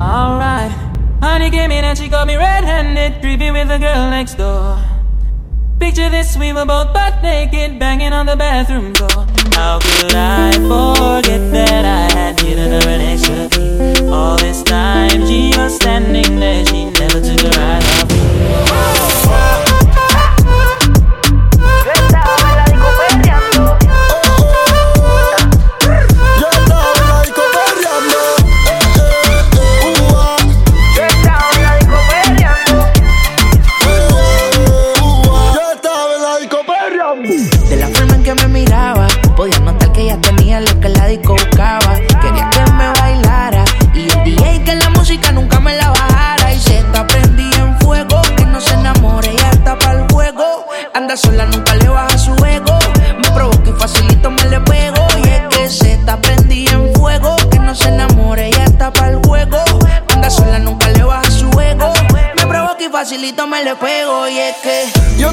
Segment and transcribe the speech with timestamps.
[0.00, 0.72] Alright.
[1.20, 4.78] Honey came in and she got me red-handed, creepy with the girl next door.
[5.78, 9.26] Picture this, we were both butt naked, banging on the bathroom door.
[9.52, 14.08] How could I forget that I had given her an extra key?
[14.08, 18.99] All this time she was standing there, she never took her eyes off me.
[63.70, 65.32] hacerle juego y es que yo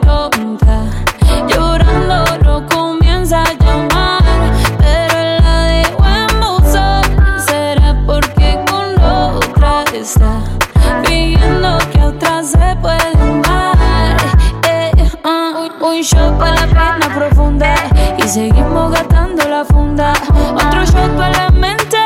[18.31, 20.13] seguimos gastando la funda.
[20.55, 21.97] Otro shot para la mente,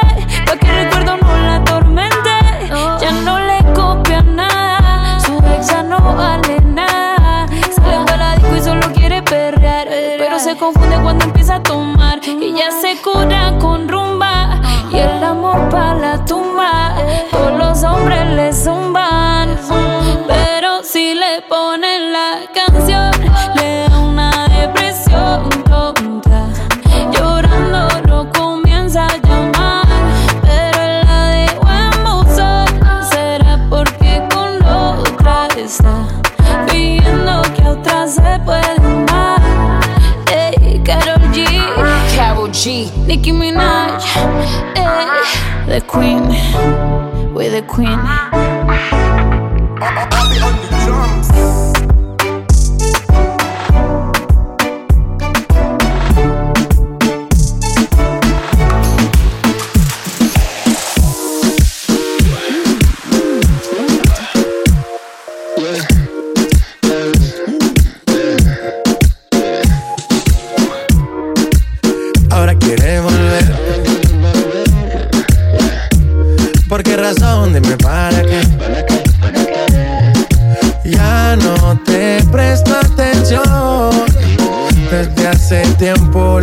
[0.47, 2.31] pa' que el recuerdo no la atormente.
[2.99, 7.45] Ya no le copia nada, su ex ya no vale nada.
[7.75, 12.19] Sale para la disco y solo quiere perrear, pero se confunde cuando empieza a tomar.
[12.25, 16.95] Y ya se cura con rumba, y el amor para la tumba.
[17.29, 19.59] Todos los hombres le zumban,
[20.27, 23.11] pero si le ponen la canción,
[23.57, 25.65] le da una depresión.
[38.07, 38.79] se puede
[39.11, 39.41] más.
[40.31, 40.91] Ey, G.
[42.51, 42.91] G.
[43.07, 44.03] Nicki Minaj.
[44.75, 45.07] Ey,
[45.67, 46.23] the Queen.
[47.33, 47.99] We're the Queen.
[85.77, 86.39] Tiempo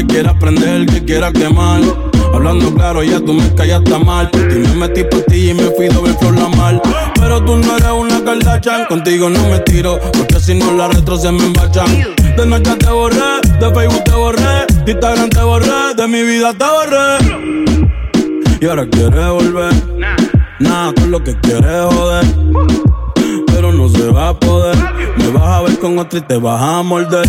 [0.00, 1.80] que quiera prender, que quiera quemar.
[2.32, 4.30] Hablando claro, ya tú me callaste mal.
[4.30, 6.80] Por ti me metí por ti y me fui doble flor la mal.
[7.16, 11.18] Pero tú no eres una Kardashian, contigo no me tiro, porque si no la retro
[11.18, 11.86] se me embachan.
[12.36, 16.54] De noche te borré, de Facebook te borré, de Instagram te borré, de mi vida
[16.54, 17.88] te borré.
[18.60, 19.72] Y ahora quieres volver,
[20.60, 22.24] nada con lo que quieres joder.
[23.48, 24.76] Pero no se va a poder,
[25.18, 27.28] me vas a ver con otro y te vas a morder.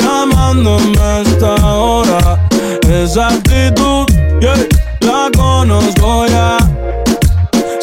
[0.00, 2.38] llamándome a esta hora?
[2.88, 4.06] Esa actitud,
[4.40, 4.56] yeah,
[5.00, 6.56] la conozco ya.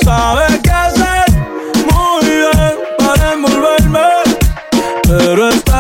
[0.04, 1.26] Sabes qué hacer
[1.92, 4.08] muy bien para envolverme,
[5.04, 5.79] pero esta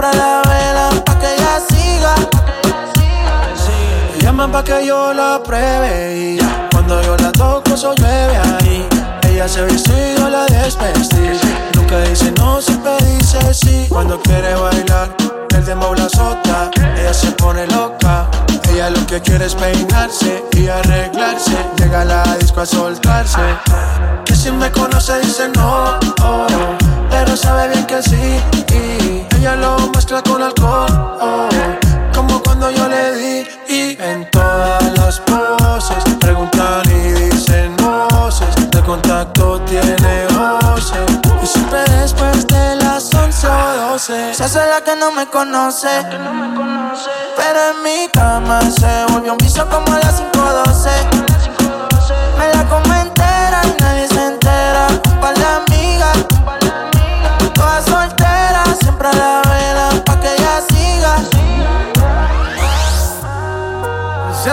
[0.00, 2.14] siempre la velan pa' que ella siga.
[4.20, 6.38] Llaman pa' que yo la pruebe y
[6.70, 8.88] cuando yo la toco eso llueve ahí.
[9.22, 11.40] Ella se viste la desvestí.
[11.74, 13.86] Nunca dice no, siempre dice sí.
[13.88, 15.14] Cuando quiere bailar,
[15.54, 16.70] el dembow la azota.
[16.96, 18.30] Ella se pone loca.
[18.70, 21.56] Ella lo que quiere es peinarse y arreglarse.
[21.76, 23.40] Llega a la disco a soltarse.
[24.24, 25.98] Que si me conoce dice no,
[27.24, 28.40] pero sabe bien que sí.
[28.72, 31.48] Y ella lo mezcla con alcohol, oh,
[32.14, 33.46] como cuando yo le di.
[33.68, 38.48] Y en todas las poses preguntan y dicen voces.
[38.72, 41.20] El contacto tiene voces.
[41.42, 45.88] Y siempre después de las 11 o 12 se hace la que no me conoce.
[47.36, 51.29] Pero en mi cama se volvió un piso como a las 5 o 12.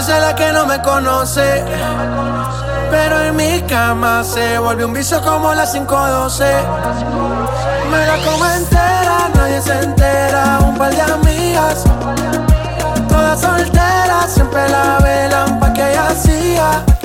[0.07, 1.65] Hace la que no me conoce.
[2.89, 6.45] Pero en mi cama se volvió un vicio como las 5.12.
[7.91, 10.59] Me la como entera, nadie se entera.
[10.61, 11.83] Un par de amigas,
[13.09, 16.96] todas solteras, siempre la velan pa' que ella siga.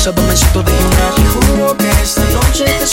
[0.00, 2.86] Sábame su de gimnasio Y juro que esta noche te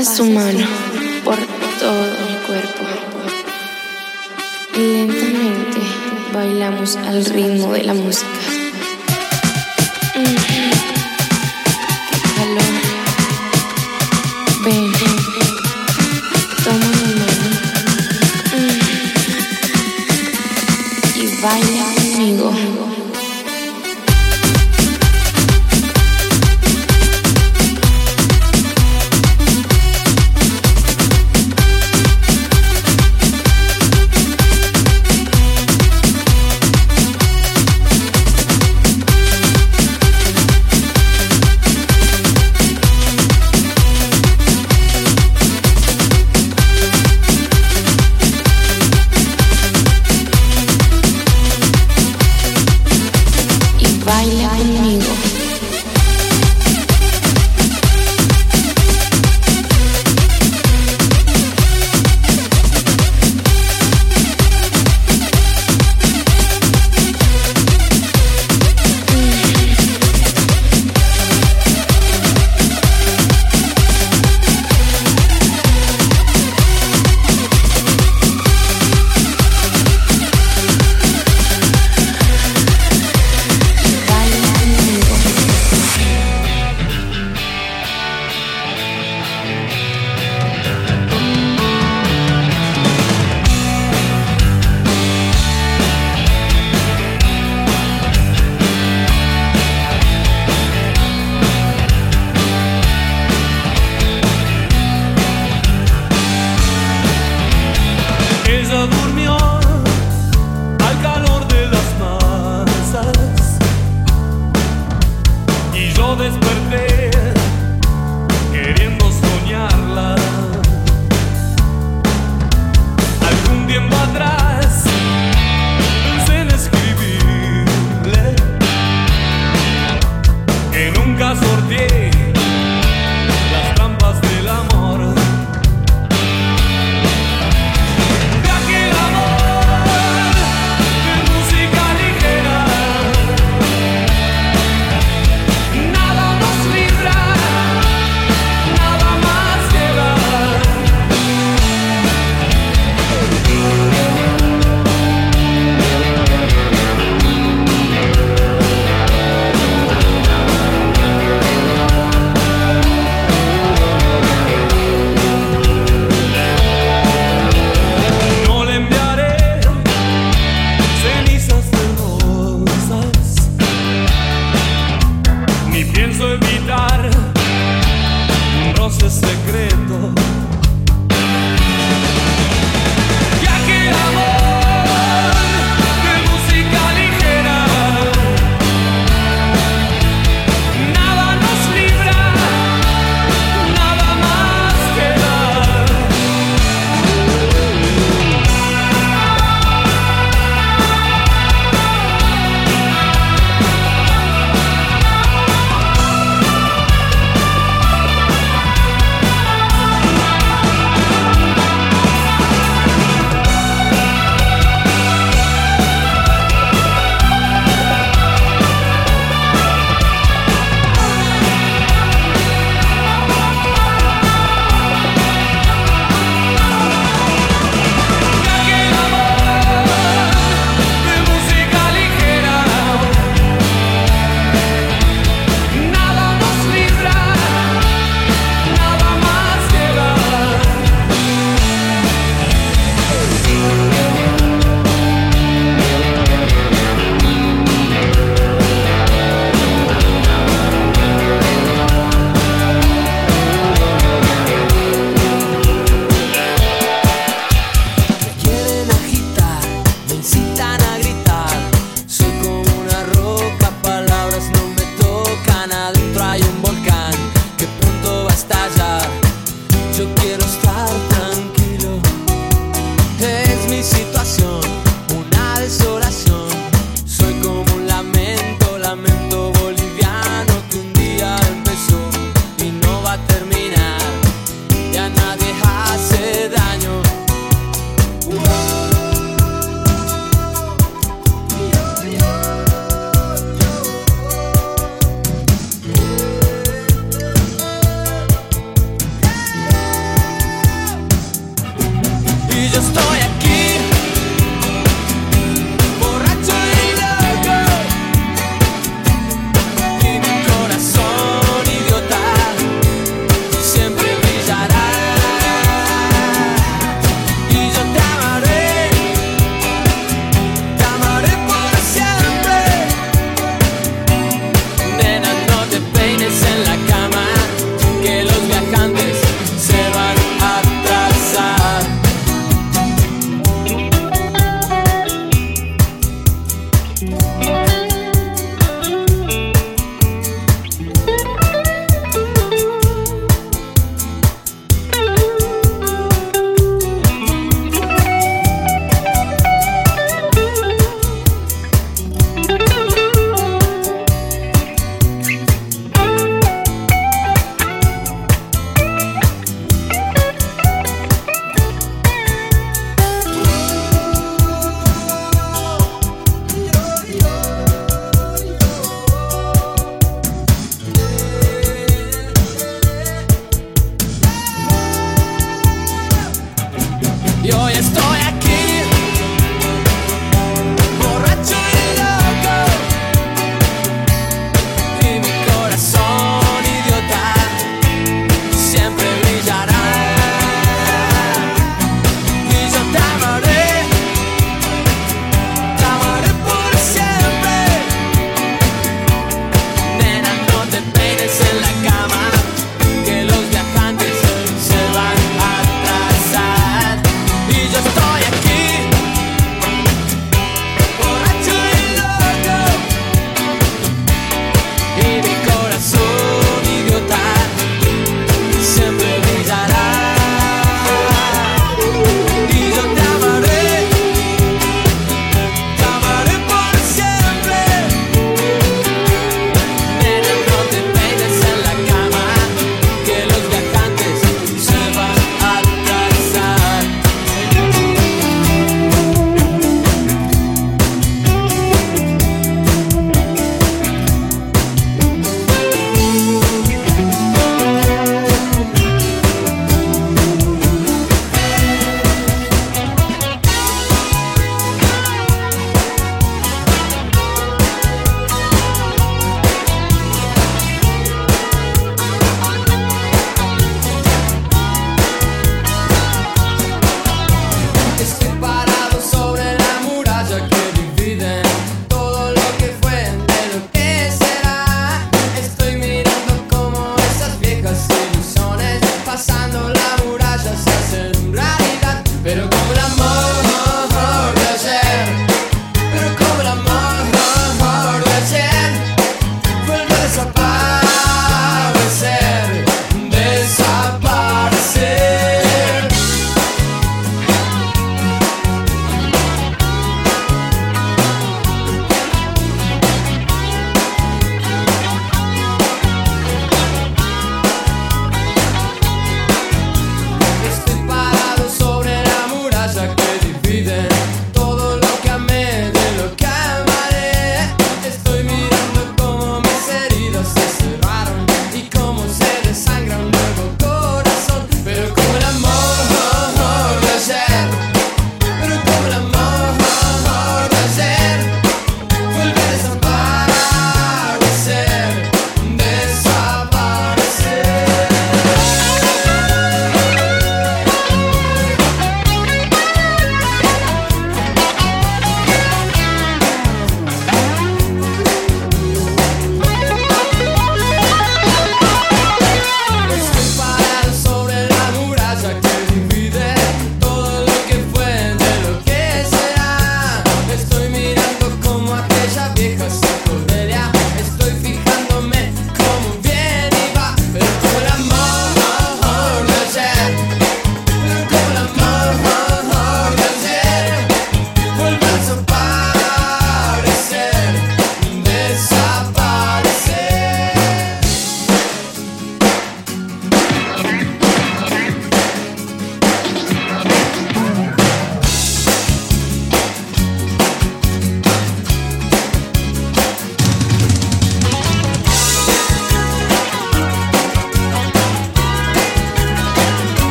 [0.00, 0.29] Pasa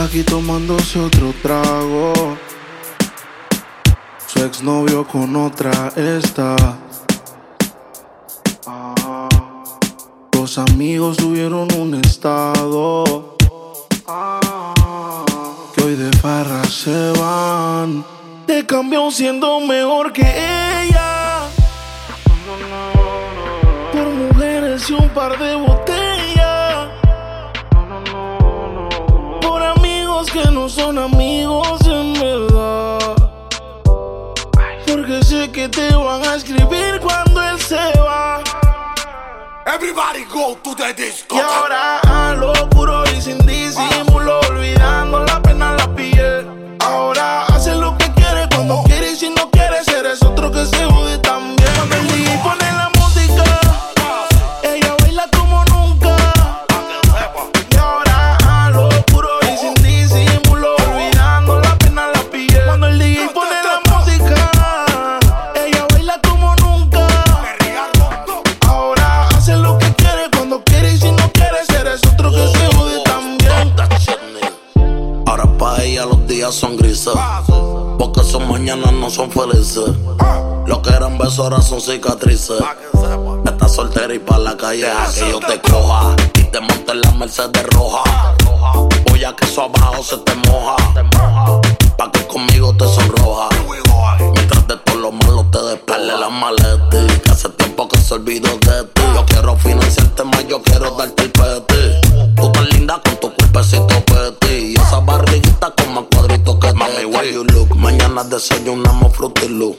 [0.00, 2.12] aquí tomándose otro trago.
[4.26, 6.56] Su exnovio con otra está.
[8.66, 9.28] Ah,
[10.32, 13.36] los amigos tuvieron un estado.
[14.06, 15.24] Ah,
[15.74, 18.04] que hoy de farra se van.
[18.46, 21.40] Te cambió siendo mejor que ella.
[23.92, 26.09] Por mujeres y un par de botellas.
[30.28, 32.98] que no son amigos en verdad.
[34.86, 38.42] Porque sé que te van a escribir cuando él se va.
[39.66, 41.36] Everybody go to the disco.
[41.36, 45.79] Y ahora a lo puro y sin disimulo, olvidando la pena.
[76.52, 77.14] son grises.
[77.98, 79.90] Porque son mañanas no son felices.
[80.66, 82.60] Lo que eran besos ahora son cicatrices.
[83.44, 86.16] Estás soltera y pa' la calle a que yo te coja.
[86.38, 88.02] Y te monte en la Mercedes roja.
[89.08, 90.76] Voy a que eso abajo se te moja.
[91.96, 93.48] Pa' que conmigo te sonroja.
[94.34, 97.06] Mientras de todo lo malo te desplale la maleta.
[97.22, 99.02] Que hace tiempo que se olvidó de ti.
[99.14, 101.99] Yo quiero financiarte más, yo quiero darte el peti.
[108.10, 109.76] mañana desayunamos frutilú.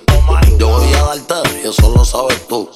[0.57, 2.69] Yo voy a darte y eso lo sabes tú.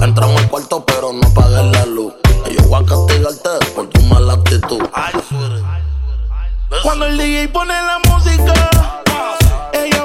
[0.00, 2.12] Entramos al cuarto pero no apagues la luz.
[2.50, 4.80] Yo voy a castigarte por tu mala actitud.
[6.82, 8.54] Cuando el DJ pone la música,
[9.72, 10.04] ella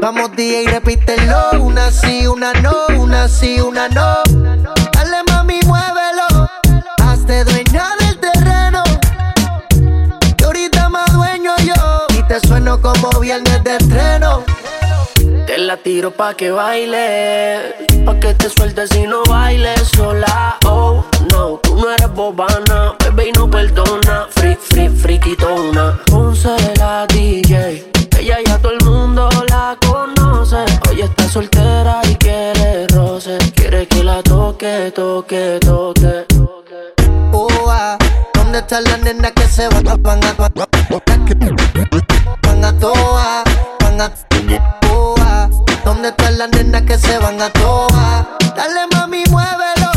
[0.00, 4.22] Vamos DJ, repítelo, una sí, una no, una sí, una no.
[4.92, 6.48] Dale mami, muévelo,
[7.02, 8.82] hazte dueña del terreno.
[10.38, 14.42] Que ahorita más dueño yo, y te sueno como viernes de estreno.
[15.46, 17.74] Te la tiro pa' que baile,
[18.06, 20.56] pa' que te sueltes y no bailes sola.
[20.64, 24.28] Oh, no, tú no eres bobana, bebé y no perdona.
[24.30, 26.00] Free, free, friquitona.
[26.06, 29.89] Ponce la DJ, ella ya todo el mundo la conoce.
[31.00, 36.26] Hoy está soltera y quiere roce, quiere que la toque, toque, toque.
[37.32, 37.96] Oh, ah,
[38.34, 40.52] ¿dónde están las nenas que se van a van a van
[42.66, 43.44] a toa,
[43.80, 44.12] van a
[44.92, 45.48] oh, ah,
[45.86, 48.36] ¿Dónde están las nenas que se van a toa?
[48.54, 49.92] Dale mami, muévelo.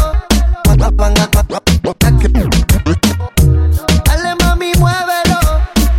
[0.66, 1.30] Van a- van a-
[4.06, 5.40] Dale mami, muévelo.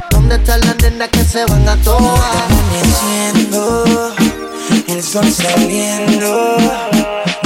[0.08, 2.53] ¿Dónde están las nenas que se van a toa?
[5.14, 6.56] Sol saliendo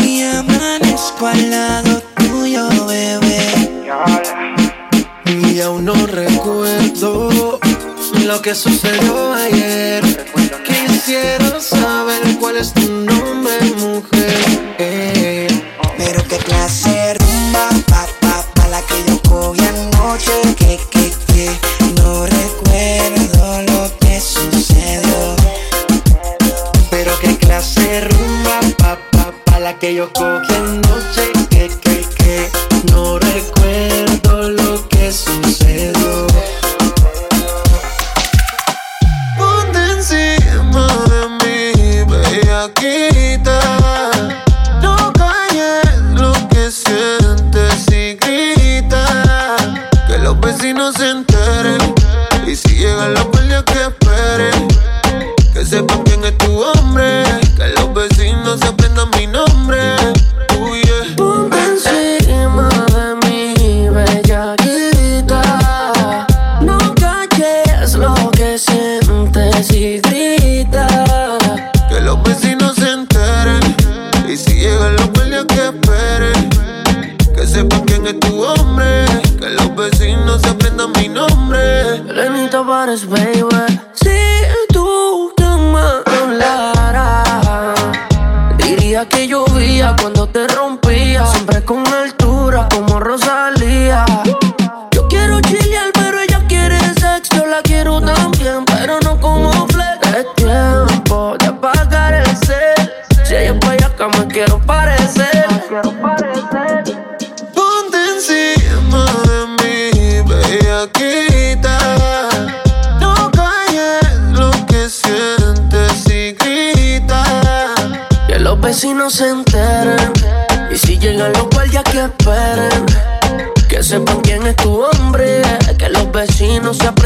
[0.03, 3.83] y amanezco al lado tuyo, bebé.
[5.27, 7.61] Y aún no recuerdo
[8.25, 10.08] lo que sucedió ayer.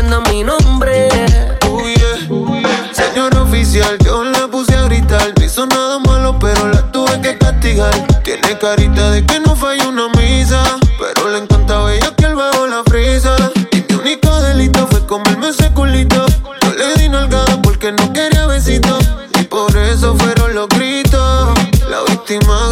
[0.02, 1.08] Aprendan mi nombre.
[2.92, 5.32] Señor oficial, yo la puse a gritar.
[5.38, 7.94] No hizo nada malo, pero la tuve que castigar.
[8.22, 10.62] Tiene carita de que no falla una misa.
[10.98, 13.36] Pero le encantaba ella que él bajo la frisa.
[13.72, 16.26] Y mi único delito fue comerme ese culito.
[16.62, 18.98] Yo le di nalgada porque no quería besito.
[19.38, 21.48] Y por eso fueron los gritos.
[21.88, 22.68] La víctima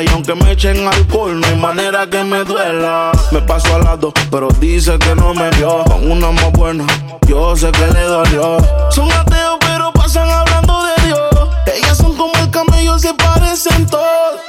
[0.00, 3.10] Y aunque me echen alcohol, no hay manera que me duela.
[3.32, 5.82] Me paso al lado, pero dice que no me vio.
[5.84, 6.86] Con una más buena,
[7.26, 8.58] yo sé que le dolió.
[8.90, 11.48] Son ateos, pero pasan hablando de Dios.
[11.74, 14.40] Ellas son como el camello, se parecen todos.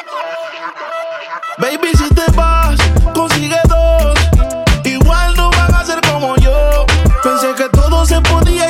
[1.57, 2.77] Baby, si te vas,
[3.15, 4.13] consigue dos.
[4.83, 6.85] Igual no van a ser como yo.
[7.23, 8.68] Pensé que todo se podía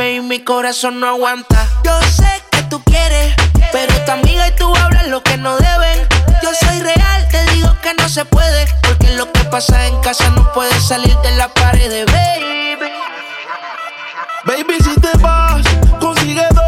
[0.00, 1.68] Y mi corazón no aguanta.
[1.84, 3.34] Yo sé que tú quieres,
[3.72, 6.06] pero tu amiga y tú hablan lo que no deben.
[6.40, 10.30] Yo soy real, te digo que no se puede, porque lo que pasa en casa
[10.30, 12.92] no puede salir de la pared, baby.
[14.44, 15.62] Baby, si te vas,
[15.98, 16.67] consigue dos.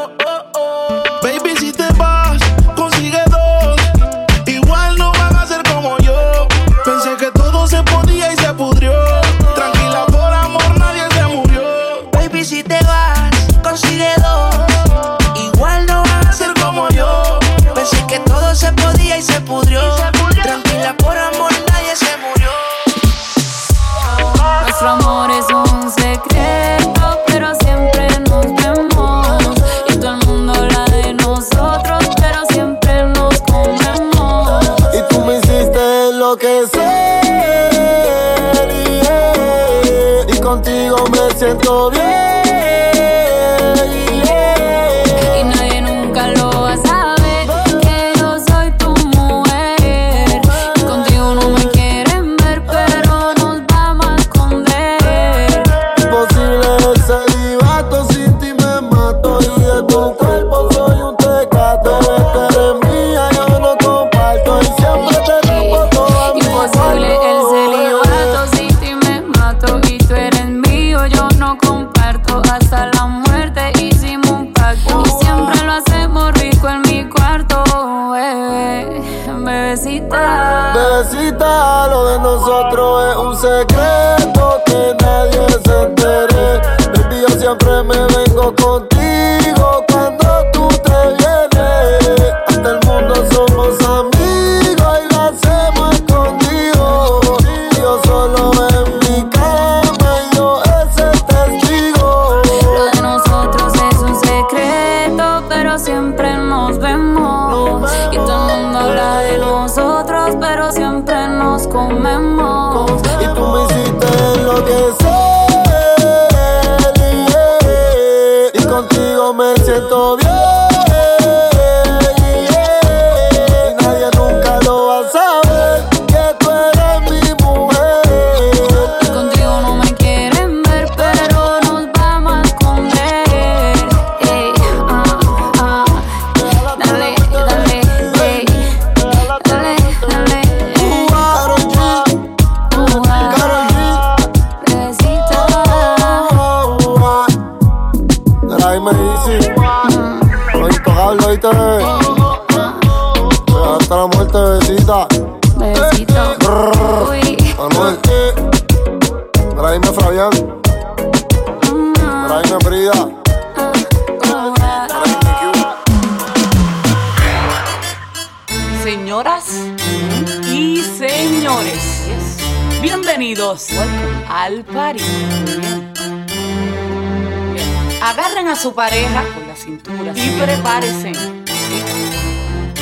[178.61, 181.13] su pareja por la cintura y prepárese.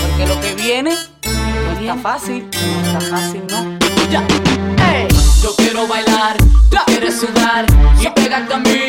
[0.01, 0.91] Porque lo que viene
[1.23, 3.79] no está fácil, no está fácil, no.
[4.11, 4.27] Ya.
[4.77, 5.07] Hey.
[5.41, 6.35] Yo quiero bailar,
[6.69, 7.65] tú quieres sudar
[7.97, 8.88] y pegarte a mí.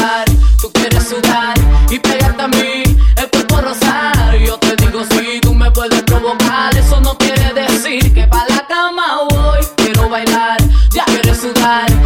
[1.91, 2.83] y pegarte a mí,
[3.17, 4.37] el cuerpo rosar.
[4.37, 8.65] Yo te digo, si tú me puedes provocar, eso no quiere decir que pa' la
[8.67, 9.59] cama voy.
[9.75, 10.57] Quiero bailar,
[10.91, 12.00] ya quieres sudar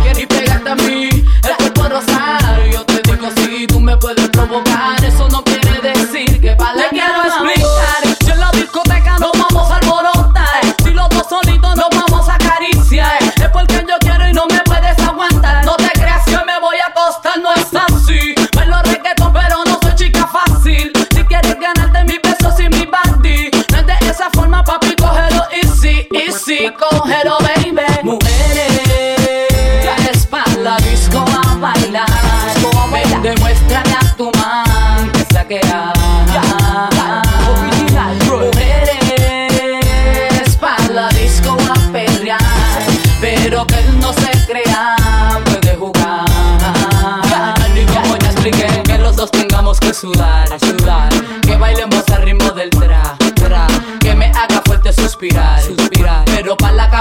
[26.66, 27.82] easy, cógelo, baby.
[28.04, 32.06] Mujeres, la espalda disco a bailar.
[32.92, 35.62] Ven, demuéstrale a tu man que es la que
[38.30, 38.96] Mujeres,
[40.60, 42.40] para la disco a perrear,
[43.20, 44.96] pero que él no se crea,
[45.46, 46.26] puede jugar.
[47.76, 51.10] Y como ya expliqué, que los dos tengamos que sudar, sudar,
[51.42, 53.68] que bailemos al ritmo del tra, tra,
[54.00, 55.62] que me haga fuerte suspirar,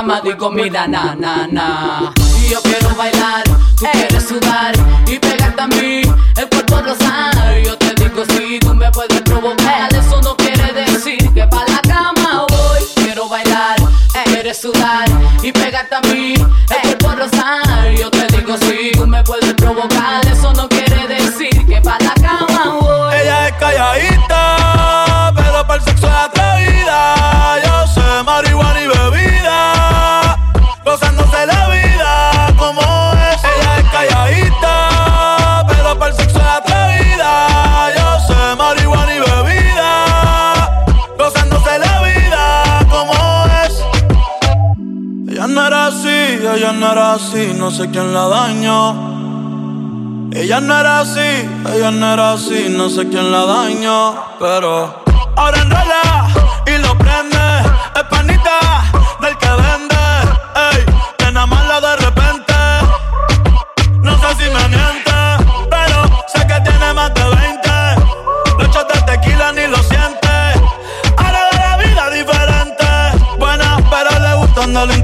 [0.05, 2.13] cama digo mira na na na.
[2.39, 3.43] Y yo quiero bailar,
[3.79, 4.75] tú quieres sudar
[5.07, 6.03] y pegarte a mí,
[6.37, 7.59] el cuerpo rosar.
[7.65, 11.81] Yo te digo si tú me puedes provocar, eso no quiere decir que para la
[11.81, 12.83] cama voy.
[12.97, 13.77] Quiero bailar,
[14.27, 15.07] quieres sudar
[15.43, 17.91] y pegarte a mí, el cuerpo rosar.
[17.97, 20.24] Yo te digo si tú me puedes provocar,
[46.95, 50.31] era así, no sé quién la dañó.
[50.33, 55.03] Ella no era así, ella no era así, no sé quién la dañó, pero
[55.37, 56.29] ahora enrola
[56.67, 57.37] y lo prende,
[57.97, 58.85] es panita
[59.21, 59.97] del que vende,
[60.71, 60.85] ey,
[61.19, 62.55] que nada más la de repente,
[64.01, 65.11] no sé si me miente,
[65.69, 67.71] pero sé que tiene más de 20,
[68.59, 70.29] los shots de tequila ni lo siente,
[71.17, 72.87] ahora ve la vida diferente,
[73.41, 75.04] buena pero le gustan delincuentes,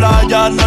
[0.00, 0.59] Playa,